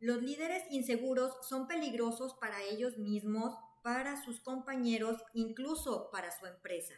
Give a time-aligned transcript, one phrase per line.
[0.00, 6.94] Los líderes inseguros son peligrosos para ellos mismos, para sus compañeros, incluso para su empresa.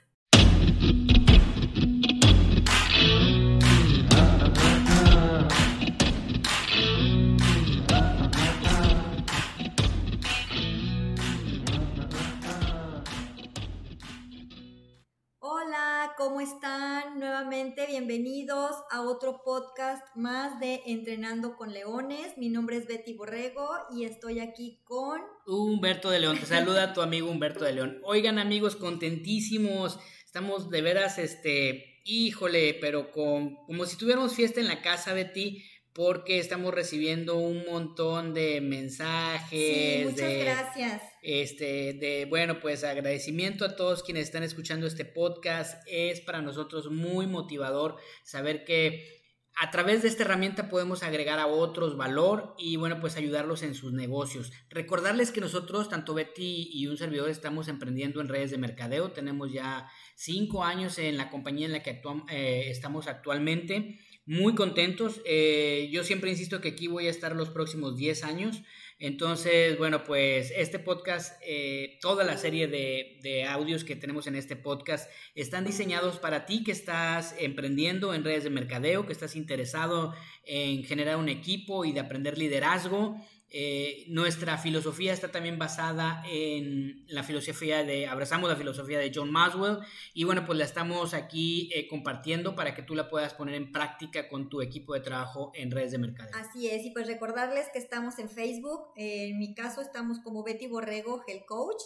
[16.17, 17.19] ¿Cómo están?
[17.19, 22.37] Nuevamente bienvenidos a otro podcast más de Entrenando con Leones.
[22.37, 26.39] Mi nombre es Betty Borrego y estoy aquí con Humberto de León.
[26.39, 28.01] Te saluda tu amigo Humberto de León.
[28.05, 29.99] Oigan, amigos, contentísimos.
[30.27, 35.65] Estamos de veras, este, híjole, pero con como si tuviéramos fiesta en la casa, Betty
[35.93, 39.51] porque estamos recibiendo un montón de mensajes.
[39.51, 41.03] Sí, muchas gracias.
[41.23, 45.83] Este, de, bueno, pues agradecimiento a todos quienes están escuchando este podcast.
[45.87, 49.21] Es para nosotros muy motivador saber que
[49.63, 53.75] a través de esta herramienta podemos agregar a otros valor y bueno, pues ayudarlos en
[53.75, 54.53] sus negocios.
[54.71, 59.11] Recordarles que nosotros, tanto Betty y un servidor, estamos emprendiendo en redes de mercadeo.
[59.11, 63.99] Tenemos ya cinco años en la compañía en la que actuamos, eh, estamos actualmente
[64.31, 65.21] muy contentos.
[65.25, 68.63] Eh, yo siempre insisto que aquí voy a estar los próximos 10 años.
[69.01, 74.37] Entonces, bueno, pues este podcast, eh, toda la serie de, de, audios que tenemos en
[74.37, 79.35] este podcast están diseñados para ti que estás emprendiendo en redes de mercadeo, que estás
[79.35, 80.15] interesado
[80.45, 83.17] en generar un equipo y de aprender liderazgo.
[83.53, 89.33] Eh, nuestra filosofía está también basada en la filosofía de, abrazamos la filosofía de John
[89.33, 89.79] Maswell
[90.15, 93.73] y bueno, pues la estamos aquí eh, compartiendo para que tú la puedas poner en
[93.73, 96.31] práctica con tu equipo de trabajo en redes de mercado.
[96.35, 100.69] Así es, y pues recordarles que estamos en Facebook, en mi caso estamos como Betty
[100.69, 101.83] Borrego, Health Coach.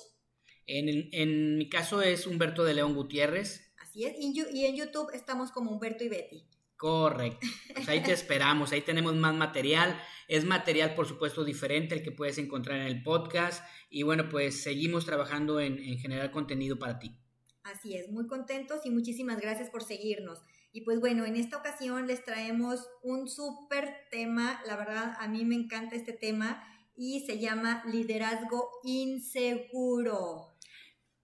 [0.66, 3.72] En, en mi caso es Humberto de León Gutiérrez.
[3.78, 6.44] Así es, y, y en YouTube estamos como Humberto y Betty.
[6.77, 7.47] Correcto.
[7.75, 10.00] Pues ahí te esperamos, ahí tenemos más material.
[10.28, 13.64] Es material, por supuesto, diferente el que puedes encontrar en el podcast.
[13.91, 17.16] Y bueno, pues seguimos trabajando en, en generar contenido para ti.
[17.62, 20.41] Así es, muy contentos y muchísimas gracias por seguirnos.
[20.71, 25.44] Y pues bueno, en esta ocasión les traemos un súper tema, la verdad a mí
[25.44, 26.62] me encanta este tema
[26.97, 30.56] y se llama liderazgo inseguro.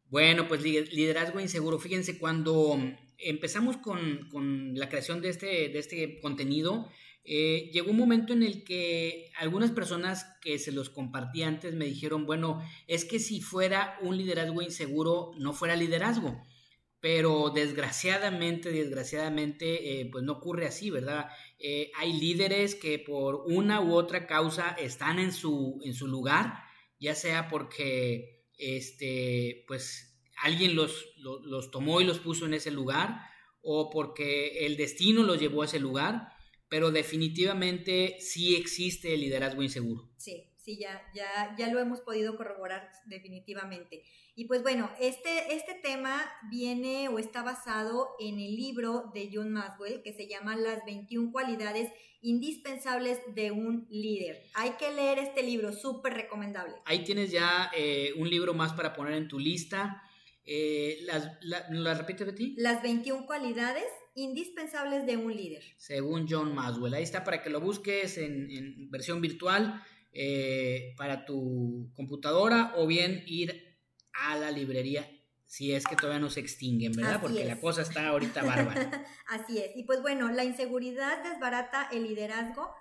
[0.04, 1.78] Bueno, pues liderazgo inseguro.
[1.78, 2.78] Fíjense, cuando
[3.22, 6.88] empezamos con, con, la creación de este, de este contenido,
[7.24, 11.84] eh, llegó un momento en el que algunas personas que se los compartí antes me
[11.84, 16.42] dijeron, bueno, es que si fuera un liderazgo inseguro, no fuera liderazgo.
[17.00, 21.28] Pero desgraciadamente, desgraciadamente, eh, pues no ocurre así, ¿verdad?
[21.58, 26.54] Eh, hay líderes que por una u otra causa están en su, en su lugar,
[26.98, 30.09] ya sea porque, este, pues
[30.42, 33.22] alguien los, los, los, tomó y los puso en ese lugar
[33.62, 36.32] o porque el destino los llevó a ese lugar,
[36.68, 40.08] pero definitivamente sí existe el liderazgo inseguro.
[40.16, 44.04] Sí, sí, ya, ya, ya lo hemos podido corroborar definitivamente.
[44.34, 49.52] Y pues bueno, este, este tema viene o está basado en el libro de John
[49.52, 51.92] Maswell que se llama Las 21 cualidades
[52.22, 54.42] indispensables de un líder.
[54.54, 56.74] Hay que leer este libro, súper recomendable.
[56.84, 60.02] Ahí tienes ya eh, un libro más para poner en tu lista.
[60.44, 62.54] Eh, las, la, ¿La repite Betty?
[62.56, 63.84] Las 21 cualidades
[64.14, 65.62] indispensables de un líder.
[65.76, 66.94] Según John Maswell.
[66.94, 72.86] Ahí está para que lo busques en, en versión virtual eh, para tu computadora o
[72.86, 73.78] bien ir
[74.12, 75.08] a la librería
[75.50, 77.14] si es que todavía no se extinguen, ¿verdad?
[77.14, 77.48] Así Porque es.
[77.48, 79.04] la cosa está ahorita bárbara.
[79.26, 79.72] Así es.
[79.74, 82.72] Y pues bueno, la inseguridad desbarata el liderazgo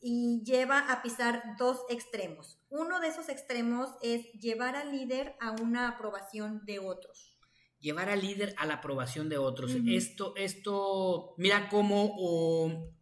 [0.00, 2.58] y lleva a pisar dos extremos.
[2.68, 7.38] Uno de esos extremos es llevar al líder a una aprobación de otros.
[7.80, 9.74] Llevar al líder a la aprobación de otros.
[9.74, 9.96] Uh -huh.
[9.96, 12.92] Esto, esto, mira cómo oh,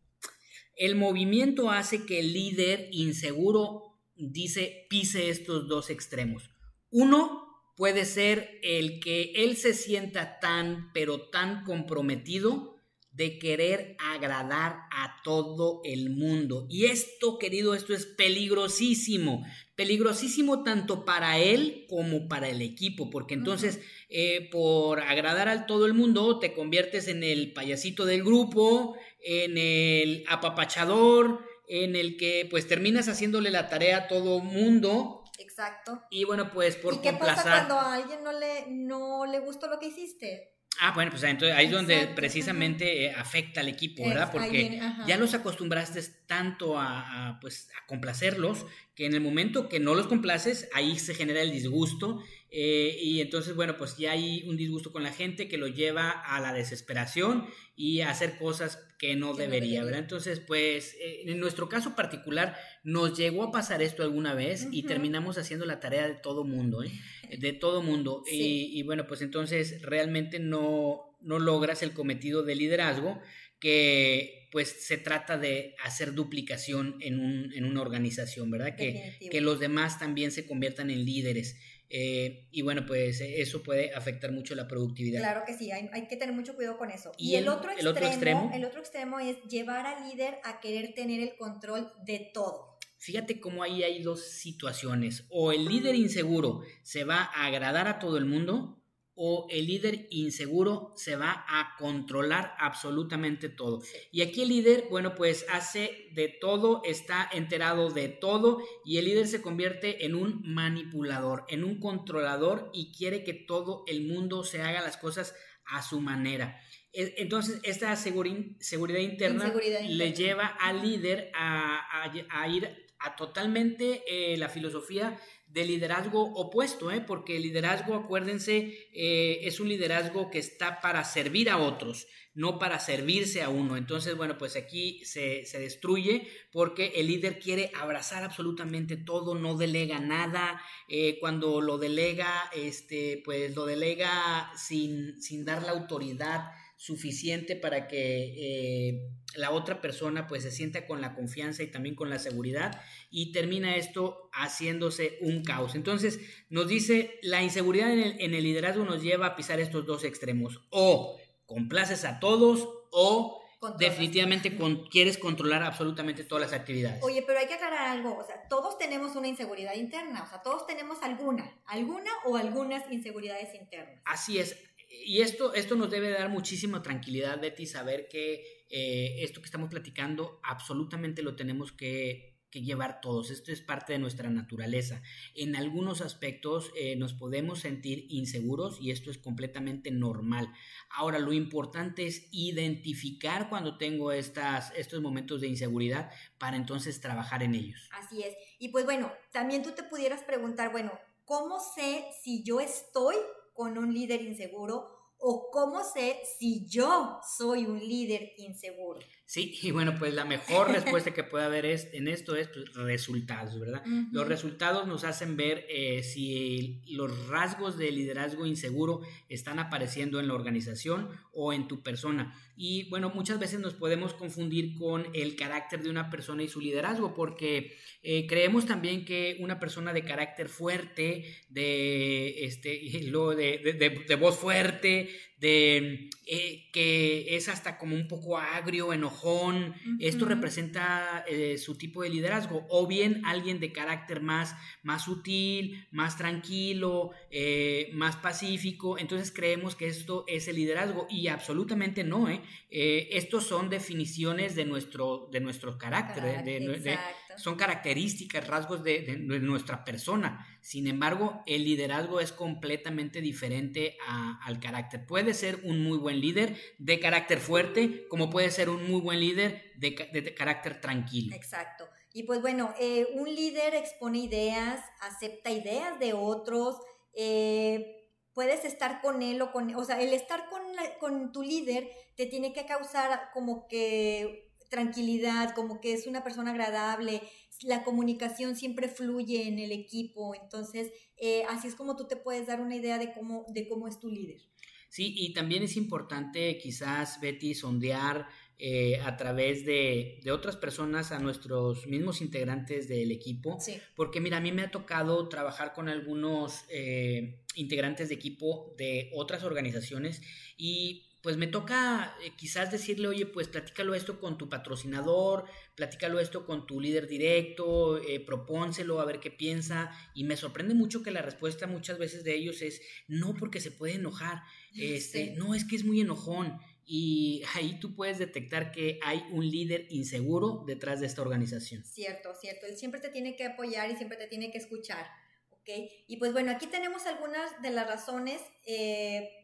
[0.77, 6.51] el movimiento hace que el líder inseguro dice pise estos dos extremos.
[6.91, 7.47] Uno
[7.77, 12.76] puede ser el que él se sienta tan, pero tan comprometido
[13.17, 16.67] de querer agradar a todo el mundo.
[16.69, 19.45] Y esto, querido, esto es peligrosísimo.
[19.75, 23.85] Peligrosísimo tanto para él como para el equipo, porque entonces uh -huh.
[24.11, 29.57] eh, por agradar a todo el mundo te conviertes en el payasito del grupo, en
[29.57, 35.25] el apapachador, en el que pues terminas haciéndole la tarea a todo mundo.
[35.39, 36.03] Exacto.
[36.11, 39.69] Y bueno, pues por ¿Y qué pasa cuando a alguien no le, no le gustó
[39.69, 40.56] lo que hiciste?
[40.81, 43.23] Ah, bueno, pues entonces ahí es donde precisamente ajá.
[43.23, 44.31] afecta al equipo, ¿verdad?
[44.31, 49.81] Porque viene, ya los acostumbraste tanto a, pues, a complacerlos que en el momento que
[49.81, 54.43] no los complaces, ahí se genera el disgusto eh, y entonces, bueno, pues ya hay
[54.49, 57.47] un disgusto con la gente que lo lleva a la desesperación
[57.77, 60.01] y a hacer cosas que no debería, ¿verdad?
[60.01, 64.85] Entonces, pues eh, en nuestro caso particular nos llegó a pasar esto alguna vez y
[64.85, 66.93] terminamos haciendo la tarea de todo mundo, ¿eh?
[67.37, 68.23] De todo mundo.
[68.31, 73.21] Y, y, bueno, pues entonces realmente no, no logras el cometido de liderazgo
[73.67, 78.77] que pues se trata de hacer duplicación en, un, en una organización, ¿verdad?
[78.77, 81.57] Que, que, los demás también se conviertan en líderes.
[81.91, 85.19] Eh, y bueno, pues eso puede afectar mucho la productividad.
[85.19, 87.11] Claro que sí, hay, hay que tener mucho cuidado con eso.
[87.19, 90.61] Y, el, otro extremo, el, otro extremo, el otro extremo es llevar al líder a
[90.61, 92.79] querer tener el control de todo.
[92.99, 95.25] Fíjate cómo ahí hay dos situaciones.
[95.29, 98.81] O el líder inseguro se va a agradar a todo el mundo,
[99.17, 103.83] o el líder inseguro se va a controlar absolutamente todo.
[104.13, 109.07] Y aquí el líder, bueno, pues hace de todo, está enterado de todo y el
[109.07, 114.45] líder se convierte en un manipulador, en un controlador y quiere que todo el mundo
[114.45, 115.35] se haga las cosas
[115.65, 116.61] a su manera.
[116.93, 119.53] E, entonces, esta seguridad interna
[119.89, 125.19] le lleva al líder a, ir a totalmente eh, la filosofía
[125.57, 127.01] de liderazgo opuesto, ¿eh?
[127.01, 132.59] porque el liderazgo, acuérdense, eh, es un liderazgo que está para servir a otros, no
[132.59, 133.79] para servirse a uno.
[133.79, 139.57] Entonces, bueno, pues aquí se, se destruye porque el líder quiere abrazar absolutamente todo, no
[139.57, 140.61] delega nada.
[140.91, 147.89] Eh, cuando lo delega, este, pues lo delega sin, sin dar la autoridad suficiente para
[147.89, 152.19] que eh, la otra persona pues se sienta con la confianza y también con la
[152.19, 152.81] seguridad
[153.11, 155.75] y termina esto haciéndose un caos.
[155.75, 156.21] Entonces
[156.51, 161.19] nos dice, la inseguridad en el, liderazgo nos lleva a pisar estos dos extremos, o
[161.47, 163.43] complaces a todos o
[163.79, 164.57] definitivamente
[164.91, 167.03] quieres controlar absolutamente todas las actividades.
[167.03, 170.43] Oye, pero hay que aclarar algo, o sea, todos tenemos una inseguridad interna, o sea,
[170.43, 174.03] todos tenemos alguna, alguna o algunas inseguridades internas.
[174.05, 174.57] Así es,
[174.89, 179.69] y esto, esto nos debe dar muchísima tranquilidad, Betty, saber que eh, esto que estamos
[179.69, 183.31] platicando absolutamente lo tenemos que, llevar todos.
[183.31, 185.03] Esto es parte de nuestra naturaleza.
[185.35, 190.51] En algunos aspectos eh, nos podemos sentir inseguros y esto es completamente normal.
[190.89, 197.43] Ahora, lo importante es identificar cuando tengo estas, estos momentos de inseguridad para entonces trabajar
[197.43, 197.91] en ellos.
[197.93, 198.35] Así es.
[198.59, 203.17] Y pues bueno, también tú te pudieras preguntar, bueno, ¿cómo sé si yo estoy
[203.57, 204.87] con un líder inseguro
[205.19, 209.01] o cómo sé si yo soy un líder inseguro.
[209.29, 212.73] Sí, y bueno, pues la mejor respuesta que puede haber es, en esto es pues,
[212.75, 213.83] resultados, ¿verdad?
[214.13, 220.29] Los resultados nos hacen ver eh, si los rasgos de liderazgo inseguro están apareciendo en
[220.29, 222.41] la organización o en tu persona.
[222.57, 226.61] Y bueno, muchas veces nos podemos confundir con el carácter de una persona y su
[226.61, 234.15] liderazgo, porque eh, creemos también que una persona de carácter fuerte, de, este, de, de
[234.15, 239.75] voz fuerte, de eh, que es hasta como un poco agrio, enojón.
[240.01, 242.67] Esto representa eh, su tipo de liderazgo.
[242.69, 248.99] O bien alguien de carácter más, más sutil, más tranquilo, eh, más pacífico.
[248.99, 252.29] Entonces creemos que esto es el liderazgo y absolutamente no.
[252.29, 252.43] ¿eh?
[252.69, 256.99] estos son definiciones de nuestro, de nuestro carácter, de,
[257.37, 260.47] son características, rasgos de, nuestra persona.
[260.61, 265.07] Sin embargo, el liderazgo es completamente diferente al carácter.
[265.07, 269.21] Puede ser un muy buen líder de carácter fuerte, como puede ser un muy buen
[269.21, 271.35] líder de, carácter tranquilo.
[271.35, 271.89] Exacto.
[272.13, 276.77] Y pues bueno, eh, un líder expone ideas, acepta ideas de otros,
[277.15, 277.97] eh,
[278.33, 280.63] puedes estar con él o con, o sea, el estar con,
[281.01, 286.51] con tu líder te tiene que causar como que tranquilidad, como que es una persona
[286.51, 287.23] agradable,
[287.63, 292.47] la comunicación siempre fluye en el equipo, entonces eh, así es como tú te puedes
[292.47, 294.41] dar una idea de cómo, de cómo es tu líder.
[294.89, 301.19] Sí, y también es importante quizás, Betty, sondear eh, a través de, otras personas a
[301.19, 303.59] nuestros mismos integrantes del equipo.
[303.95, 309.11] Porque mira, a mí me ha tocado trabajar con algunos eh, integrantes de equipo de
[309.15, 310.23] otras organizaciones
[310.57, 315.45] y pues me toca eh, quizás decirle, oye, pues platícalo esto con tu patrocinador,
[315.75, 319.91] platícalo esto con tu líder directo, eh, propónselo a ver qué piensa.
[320.15, 323.73] Y me sorprende mucho que la respuesta muchas veces de ellos es, no, porque se
[323.73, 324.43] puede enojar,
[324.75, 326.59] este, no, es que es muy enojón.
[326.89, 331.85] Y ahí tú puedes detectar que hay un líder inseguro detrás de esta organización.
[331.85, 332.67] Cierto, cierto.
[332.67, 335.05] Él siempre te tiene que apoyar y siempre te tiene que escuchar.
[335.51, 335.69] ¿ok?
[336.07, 338.41] Y pues bueno, aquí tenemos algunas de las razones.
[338.67, 339.36] Eh,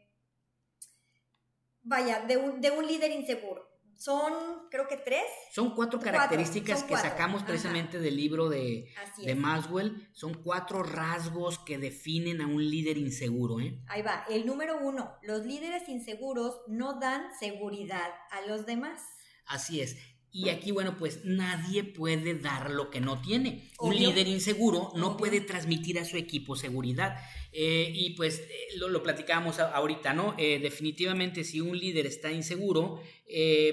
[1.82, 3.68] vaya, de un, de un líder inseguro.
[3.96, 4.32] son,
[4.70, 5.22] creo que tres.
[5.52, 8.92] Son cuatro características que sacamos precisamente del libro de,
[9.24, 10.08] de Maswell.
[10.12, 13.60] Son cuatro rasgos que definen a un líder inseguro.
[13.60, 13.78] ¿eh?
[13.86, 14.24] Ahí va.
[14.28, 19.02] El número uno, los líderes inseguros no dan seguridad a los demás.
[19.46, 19.96] Así es.
[20.34, 23.70] Y aquí, bueno, pues nadie puede dar lo que no tiene.
[23.78, 27.18] Un líder inseguro no puede transmitir a su equipo seguridad.
[27.52, 30.34] Eh, y pues eh, lo, lo, platicábamos ahorita, ¿no?
[30.38, 33.02] Eh, definitivamente si un líder está inseguro,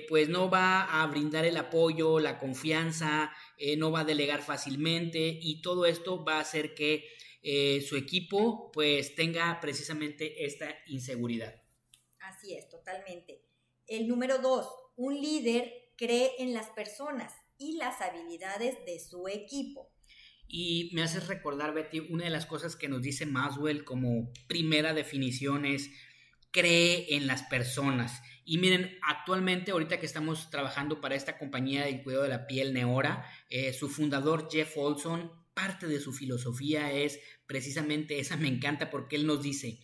[0.09, 3.33] pues no va a brindar el apoyo, la confianza,
[3.77, 7.05] no va a delegar fácilmente y todo esto va a hacer que
[7.85, 11.61] su equipo pues tenga precisamente esta inseguridad.
[12.19, 13.43] Así es, totalmente.
[13.85, 19.91] El número dos, un líder cree en las personas y las habilidades de su equipo.
[20.47, 24.93] Y me haces recordar, Betty, una de las cosas que nos dice Maswell como primera
[24.93, 25.91] definición es
[26.51, 28.21] cree en las personas.
[28.45, 32.73] Y miren, actualmente, ahorita que estamos trabajando para esta compañía de cuidado de la piel
[32.73, 38.89] Neora, eh, su fundador Jeff Olson, parte de su filosofía es precisamente esa, me encanta
[38.89, 39.81] porque él nos dice,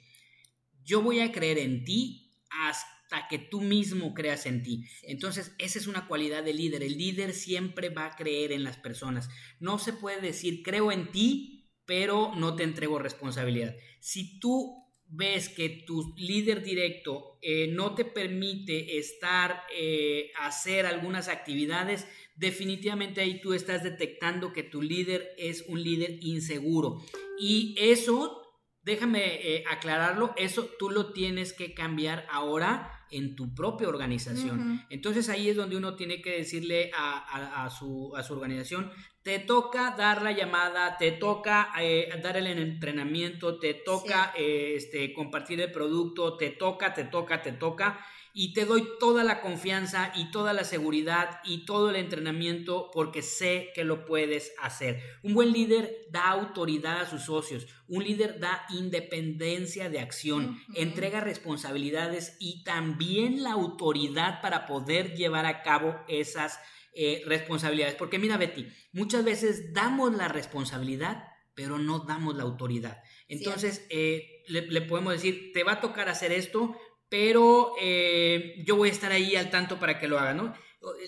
[0.85, 2.94] yo voy a creer en ti hasta
[3.29, 4.85] que tú mismo creas en ti.
[5.03, 6.83] Entonces, esa es una cualidad del líder.
[6.83, 9.29] El líder siempre va a creer en las personas.
[9.59, 13.75] No se puede decir, creo en ti, pero no te entrego responsabilidad.
[13.99, 21.27] Si tú ves que tu líder directo eh, no te permite estar, eh, hacer algunas
[21.27, 27.03] actividades, definitivamente ahí tú estás detectando que tu líder es un líder inseguro.
[27.39, 28.41] Y eso,
[28.81, 34.85] déjame eh, aclararlo, eso tú lo tienes que cambiar ahora en tu propia organización.
[34.89, 38.91] Entonces ahí es donde uno tiene que decirle a, su, organización,
[39.23, 45.13] te toca dar la llamada, te toca eh, dar el entrenamiento, te toca eh, este,
[45.13, 47.99] compartir el producto, te toca, te toca, te toca
[48.37, 53.21] y te doy toda la confianza y toda la seguridad y todo el entrenamiento porque
[53.21, 55.01] sé que lo puedes hacer.
[55.23, 61.21] Un buen líder da autoridad a sus socios, un líder da independencia de acción, entrega
[61.21, 66.59] responsabilidades y también la autoridad para poder llevar a cabo esas
[66.93, 67.95] eh, responsabilidades.
[67.95, 71.23] Porque mira Betty, muchas veces damos la responsabilidad,
[71.53, 73.01] pero no damos la autoridad.
[73.29, 76.77] Entonces, eh, le, le podemos decir, te va a tocar hacer esto,
[77.15, 80.53] pero eh, yo voy a estar ahí al tanto para que lo haga, ¿no?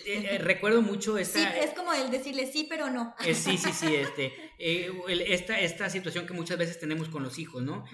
[0.06, 1.38] Eh, eh, recuerdo mucho esta...
[1.38, 3.14] Sí, es como el decirle sí, pero no.
[3.20, 4.32] sí, sí, sí, este,
[5.34, 7.84] esta, esta situación que muchas veces tenemos con los hijos, ¿no?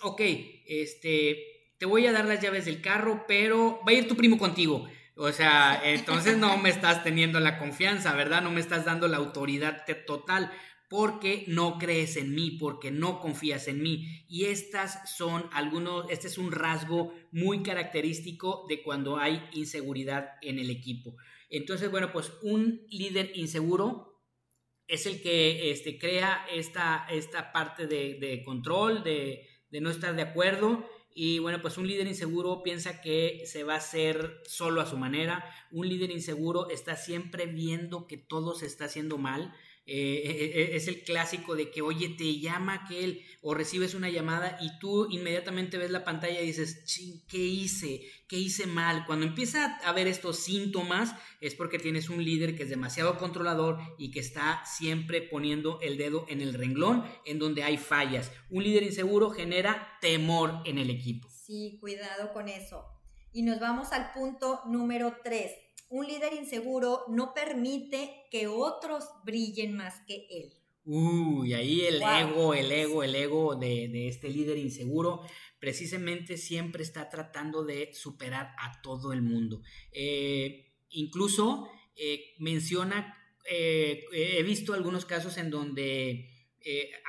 [0.00, 0.20] ok,
[0.66, 4.38] este, te voy a dar las llaves del carro, pero va a ir tu primo
[4.38, 4.88] contigo.
[5.14, 8.40] O sea, entonces no me estás teniendo la confianza, ¿verdad?
[8.40, 10.50] No me estás dando la autoridad total
[10.92, 14.26] porque no crees en mí, porque no confías en mí.
[14.28, 20.58] Y estas son algunos, este es un rasgo muy característico de cuando hay inseguridad en
[20.58, 21.16] el equipo.
[21.48, 24.22] Entonces, bueno, pues un líder inseguro
[24.86, 30.20] es el que este, crea esta, esta parte de, control, de, de no estar de
[30.20, 30.86] acuerdo.
[31.14, 34.98] Y bueno, pues un líder inseguro piensa que se va a hacer solo a su
[34.98, 35.42] manera.
[35.70, 40.86] Un líder inseguro está siempre viendo que todo se está haciendo mal eh, eh, es
[40.86, 45.76] el clásico de que, oye, te llama aquel o recibes una llamada y tú inmediatamente
[45.76, 46.84] ves la pantalla y dices,
[47.28, 48.02] ¿qué hice?
[48.28, 49.04] ¿Qué hice mal?
[49.06, 53.78] Cuando empieza a ver estos síntomas es porque tienes un líder que es demasiado controlador
[53.98, 58.30] y que está siempre poniendo el dedo en el renglón en donde hay fallas.
[58.50, 61.28] Un líder inseguro genera temor en el equipo.
[61.28, 62.84] Sí, cuidado con eso.
[63.32, 65.61] Y nos vamos al punto número 3
[65.92, 70.54] un líder inseguro no permite que otros brillen más que él.
[70.84, 75.20] Uy, ahí el ego, el ego, el ego de, este líder inseguro
[75.60, 79.60] precisamente siempre está tratando de superar a todo el mundo.
[79.92, 83.14] Eh, incluso eh, menciona,
[83.48, 86.30] eh, he visto algunos casos en donde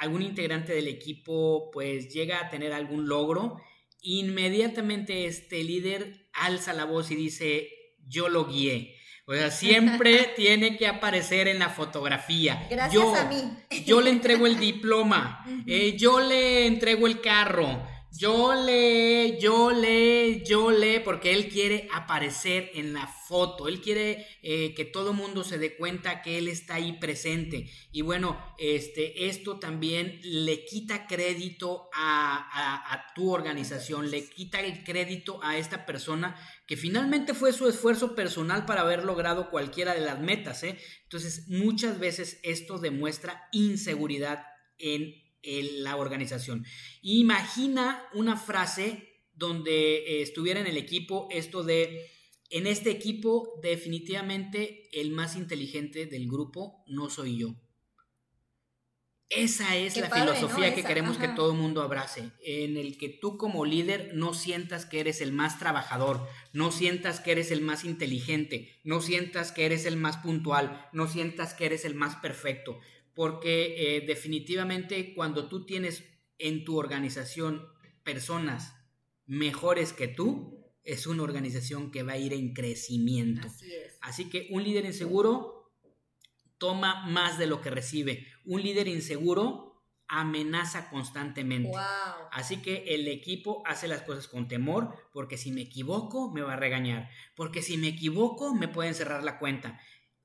[0.01, 3.61] algún integrante del equipo pues llega a tener algún logro,
[4.01, 8.95] inmediatamente este líder alza la voz y dice, yo lo guié.
[9.25, 12.67] O sea, siempre tiene que aparecer en la fotografía.
[12.69, 13.43] Gracias yo, a mí.
[13.85, 20.43] Yo le entrego el diploma, eh, yo le entrego el carro, yo le, yo le,
[20.43, 25.43] yo le, porque él quiere aparecer en la foto, él quiere eh, que todo mundo
[25.43, 27.71] se dé cuenta que él está ahí presente.
[27.91, 35.39] Y bueno, este, esto también le quita crédito a, tu organización, le quita el crédito
[35.43, 36.35] a esta persona
[36.67, 40.63] que finalmente fue su esfuerzo personal para haber logrado cualquiera de las metas.
[40.63, 40.77] ¿eh?
[41.03, 44.45] Entonces, muchas veces esto demuestra inseguridad
[44.77, 46.65] en la organización.
[47.01, 52.09] Imagina una frase donde eh, estuviera en el equipo esto de
[52.49, 57.55] en este equipo definitivamente el más inteligente del grupo no soy yo.
[59.29, 63.37] Esa es la filosofía que queremos que todo el mundo abrace, en el que tú
[63.37, 67.83] como líder no sientas que eres el más trabajador, no sientas que eres el más
[67.83, 72.79] inteligente, no sientas que eres el más puntual, no sientas que eres el más perfecto,
[73.13, 76.03] porque eh, definitivamente cuando tú tienes
[76.37, 77.67] en tu organización
[78.03, 78.75] personas
[79.25, 83.47] mejores que tú, es una organización que va a ir en crecimiento.
[83.47, 83.97] Así es.
[84.01, 85.71] Así que un líder inseguro
[86.57, 88.27] toma más de lo que recibe.
[88.45, 89.73] Un líder inseguro
[90.07, 91.69] amenaza constantemente.
[91.69, 92.27] Wow.
[92.31, 96.53] Así que el equipo hace las cosas con temor, porque si me equivoco me va
[96.53, 99.79] a regañar, porque si me equivoco me pueden cerrar la cuenta.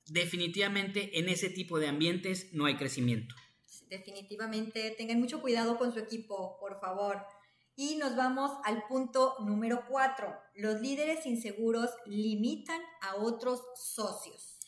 [0.08, 3.34] Definitivamente en ese tipo de ambientes no hay crecimiento.
[3.90, 7.22] Definitivamente tengan mucho cuidado con su equipo, por favor.
[7.76, 10.34] Y nos vamos al punto número cuatro.
[10.54, 14.58] Los líderes inseguros limitan a otros socios.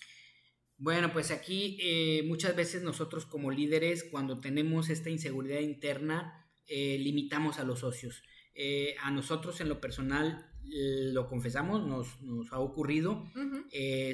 [0.77, 6.97] Bueno, pues aquí eh, muchas veces nosotros como líderes, cuando tenemos esta inseguridad interna, eh,
[6.99, 8.23] limitamos a los socios.
[8.55, 13.25] Eh, a nosotros en lo personal, lo confesamos, nos, nos ha ocurrido.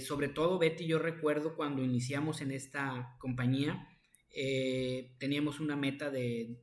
[0.06, 3.88] sobre todo, Betty, yo recuerdo cuando iniciamos en esta compañía,
[5.18, 6.58] teníamos una meta de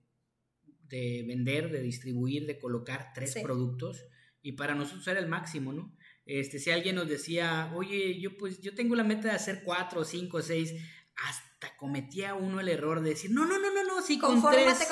[0.94, 4.06] de vender, de distribuir, de colocar tres productos
[4.44, 5.96] y para nosotros era el máximo, ¿no?
[6.25, 10.06] Este, si alguien nos decía, oye, yo pues yo tengo la meta de hacer cuatro,
[10.06, 10.75] cinco, seis,
[11.15, 14.88] hasta cometía uno el error de decir, no, no, no, no, no, sí, con tres,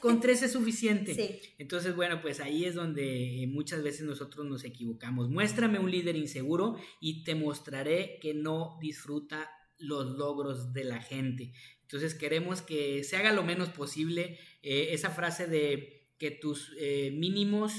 [0.00, 1.14] con, tres es suficiente.
[1.14, 1.40] Sí.
[1.58, 5.28] Entonces, bueno, pues ahí es donde muchas veces nosotros nos equivocamos.
[5.28, 11.52] Muéstrame un líder inseguro y te mostraré que no disfruta los logros de la gente.
[11.82, 17.10] Entonces queremos que se haga lo menos posible eh, esa frase de que tus eh,
[17.12, 17.74] mínimos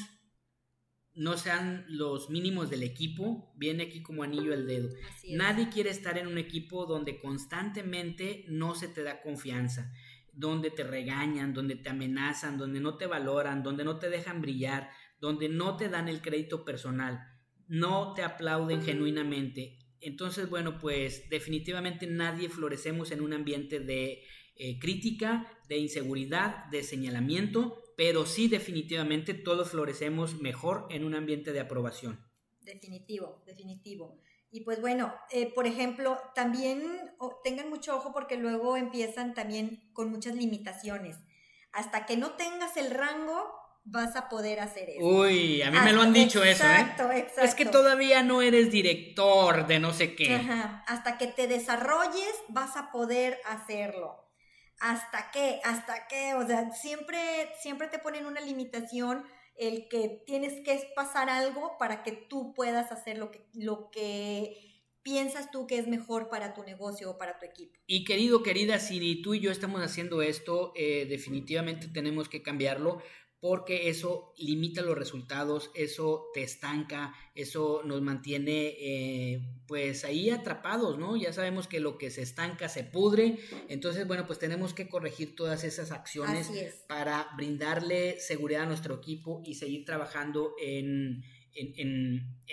[1.16, 4.90] no sean los mínimos del equipo, viene aquí como anillo al dedo.
[5.30, 9.94] Nadie quiere estar en un equipo donde constantemente no se te da confianza,
[10.34, 14.90] donde te regañan, donde te amenazan, donde no te valoran, donde no te dejan brillar,
[15.22, 17.20] donde no te dan el crédito personal,
[17.68, 19.80] no te aplauden genuinamente.
[20.02, 24.24] Entonces, bueno, pues definitivamente nadie florecemos en un ambiente de
[24.58, 31.54] eh, crítica, de inseguridad, de señalamiento, pero sí definitivamente todos florecemos mejor en un ambiente
[31.54, 32.20] de aprobación.
[32.62, 34.20] Definitivo, definitivo.
[34.52, 36.82] Y pues bueno, eh, por ejemplo, también
[37.44, 41.18] tengan mucho ojo porque luego empiezan también con muchas limitaciones.
[41.72, 45.06] Hasta que no tengas el rango, vas a poder hacer eso.
[45.06, 46.72] Uy, a mí me lo han dicho eso, ¿eh?
[46.72, 47.42] Exacto, exacto.
[47.42, 50.36] Es que todavía no eres director de no sé qué.
[50.36, 50.84] Ajá.
[50.88, 54.25] Hasta que te desarrolles, vas a poder hacerlo.
[54.80, 55.62] ¿Hasta qué?
[55.64, 56.34] ¿Hasta qué?
[56.36, 57.18] O sea, siempre,
[57.60, 59.24] siempre te ponen una limitación
[59.56, 64.76] el que tienes que pasar algo para que tú puedas hacer lo que, lo que
[65.02, 67.80] piensas tú que es mejor para tu negocio o para tu equipo.
[67.86, 73.02] Y querido, querida, si tú y yo estamos haciendo esto, eh, definitivamente tenemos que cambiarlo
[73.48, 80.98] porque eso limita los resultados, eso te estanca, eso nos mantiene eh, pues ahí atrapados,
[80.98, 81.16] ¿no?
[81.16, 83.38] Ya sabemos que lo que se estanca se pudre,
[83.70, 86.50] entonces bueno, pues tenemos que corregir todas esas acciones
[86.88, 91.24] para brindarle seguridad a nuestro equipo y seguir trabajando en,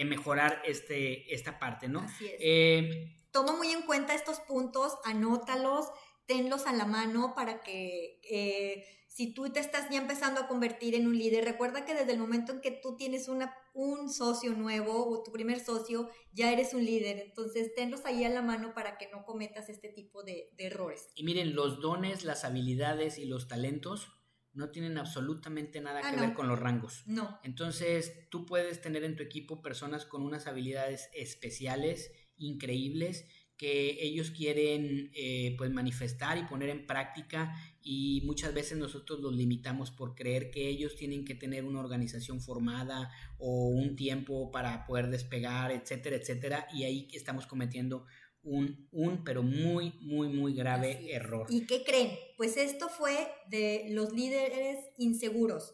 [0.04, 2.00] mejorar este, esta parte, ¿no?
[2.00, 2.36] Así es.
[2.38, 5.86] Eh, Toma muy en cuenta estos puntos, anótalos,
[6.26, 8.20] tenlos a la mano para que...
[8.30, 12.12] Eh, si tú te estás ya empezando a convertir en un líder, recuerda que desde
[12.12, 16.50] el momento en que tú tienes una, un socio nuevo o tu primer socio, ya
[16.50, 17.18] eres un líder.
[17.18, 21.10] Entonces, tenlos ahí a la mano para que no cometas este tipo de, errores.
[21.14, 24.10] Y miren, los dones, las habilidades y los talentos
[24.54, 27.02] no tienen absolutamente nada ah, que ver con los rangos.
[27.06, 27.38] No.
[27.42, 33.26] Entonces, tú puedes tener en tu equipo personas con unas habilidades especiales, increíbles,
[33.62, 39.36] que ellos quieren eh, pues manifestar y poner en práctica y muchas veces nosotros los
[39.36, 44.84] limitamos por creer que ellos tienen que tener una organización formada o un tiempo para
[44.84, 48.04] poder despegar, etcétera, etcétera, y ahí estamos cometiendo
[48.42, 51.46] un, un pero muy, muy, muy grave error.
[51.48, 52.18] ¿Y qué creen?
[52.36, 55.72] Pues esto fue de los líderes inseguros.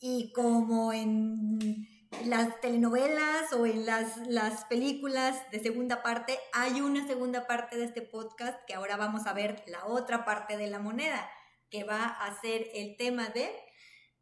[0.00, 1.78] Y como en
[2.24, 7.84] las telenovelas o en las, las películas de segunda parte, hay una segunda parte de
[7.84, 11.30] este podcast que ahora vamos a ver la otra parte de la moneda,
[11.70, 13.48] que va a ser el tema de...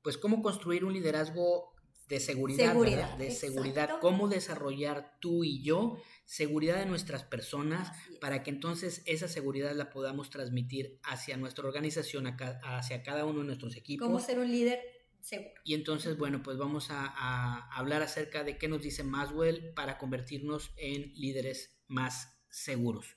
[0.03, 1.75] Pues cómo construir un liderazgo
[2.09, 8.43] de seguridad, seguridad de seguridad, cómo desarrollar tú y yo seguridad de nuestras personas para
[8.43, 12.27] que entonces esa seguridad la podamos transmitir hacia nuestra organización,
[12.63, 14.07] hacia cada uno de nuestros equipos.
[14.07, 14.81] Cómo ser un líder
[15.29, 15.61] seguro.
[15.65, 19.99] Y entonces, bueno, pues vamos a, a hablar acerca de qué nos dice Maswell para
[19.99, 23.17] convertirnos en líderes más seguros.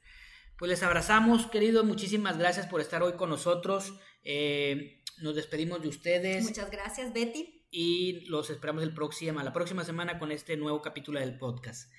[0.62, 1.84] Pues les abrazamos, queridos.
[1.86, 3.96] Muchísimas gracias por estar hoy con nosotros.
[4.24, 6.44] Eh, nos despedimos de ustedes.
[6.44, 7.66] Muchas gracias, Betty.
[7.72, 11.92] Y los esperamos el próximo, la próxima semana con este nuevo capítulo del podcast.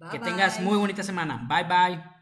[0.00, 0.30] Bye, que bye.
[0.30, 1.46] tengas muy bonita semana.
[1.48, 2.10] Bye bye.